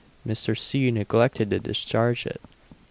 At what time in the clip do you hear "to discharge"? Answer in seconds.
1.51-2.25